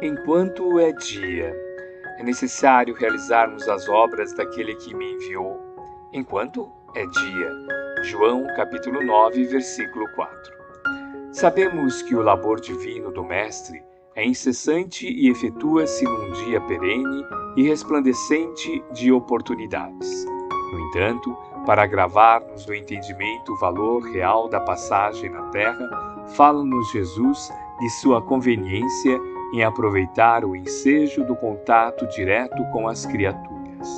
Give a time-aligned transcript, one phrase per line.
[0.00, 1.52] Enquanto é dia,
[2.18, 5.60] é necessário realizarmos as obras daquele que me enviou.
[6.12, 7.50] Enquanto é dia.
[8.04, 10.52] João capítulo 9, versículo 4.
[11.32, 13.82] Sabemos que o labor divino do Mestre
[14.14, 17.26] é incessante e efetua-se num dia perene
[17.56, 20.24] e resplandecente de oportunidades.
[20.72, 21.36] No entanto,
[21.66, 28.22] para agravar-nos no entendimento o valor real da passagem na terra, fala-nos Jesus de sua
[28.22, 29.20] conveniência
[29.52, 33.88] em aproveitar o ensejo do contato direto com as criaturas.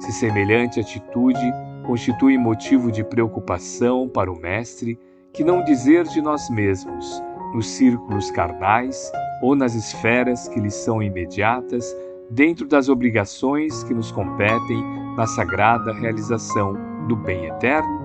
[0.00, 1.40] Se semelhante atitude
[1.86, 4.98] constitui motivo de preocupação para o Mestre,
[5.32, 7.22] que não dizer de nós mesmos,
[7.54, 9.10] nos círculos carnais
[9.42, 11.96] ou nas esferas que lhe são imediatas,
[12.30, 14.82] dentro das obrigações que nos competem
[15.16, 16.74] na sagrada realização
[17.06, 18.00] do bem eterno?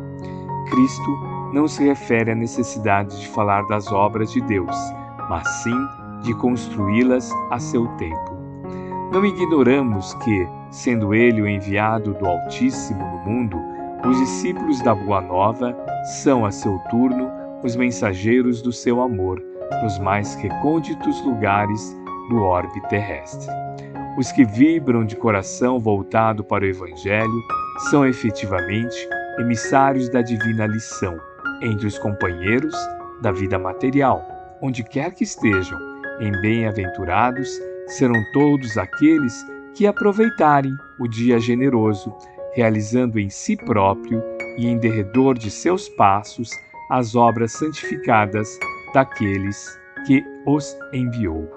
[0.70, 1.12] Cristo
[1.54, 4.76] não se refere à necessidade de falar das obras de Deus,
[5.30, 8.34] mas sim de construí-las a seu tempo.
[9.12, 13.58] Não ignoramos que, sendo ele o enviado do Altíssimo no mundo,
[14.06, 15.78] os discípulos da Boa Nova
[16.24, 17.30] são, a seu turno,
[17.64, 19.42] os mensageiros do seu amor
[19.82, 21.96] nos mais recônditos lugares
[22.30, 23.52] do orbe terrestre.
[24.18, 27.42] Os que vibram de coração voltado para o Evangelho
[27.90, 28.96] são efetivamente
[29.40, 31.18] emissários da divina lição
[31.62, 32.76] entre os companheiros
[33.22, 34.24] da vida material,
[34.62, 35.80] onde quer que estejam,
[36.20, 37.50] em bem-aventurados
[37.88, 42.16] serão todos aqueles que aproveitarem o dia generoso,
[42.54, 44.24] realizando em si próprio
[44.58, 46.50] e em derredor de seus passos
[46.90, 48.60] as obras santificadas
[48.94, 49.68] daqueles
[50.06, 51.50] que os enviou.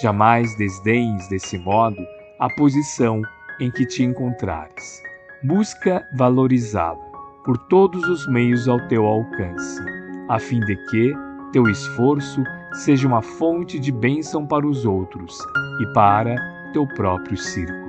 [0.00, 2.06] Jamais desdenhes desse modo
[2.38, 3.22] a posição
[3.60, 5.02] em que te encontrares.
[5.42, 7.04] Busca valorizá-la
[7.44, 9.82] por todos os meios ao teu alcance,
[10.28, 11.14] a fim de que
[11.52, 15.36] teu esforço seja uma fonte de bênção para os outros
[15.80, 16.36] e para
[16.72, 17.86] teu próprio círculo.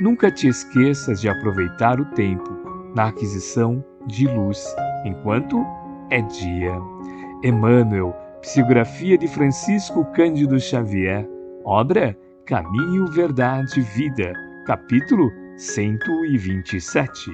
[0.00, 2.50] Nunca te esqueças de aproveitar o tempo
[2.94, 4.64] na aquisição de luz
[5.04, 5.64] enquanto
[6.10, 6.74] é dia.
[7.42, 11.28] Emmanuel, psicografia de Francisco Cândido Xavier,
[11.64, 12.16] obra
[12.46, 14.32] Caminho, Verdade, Vida,
[14.66, 17.30] capítulo 127.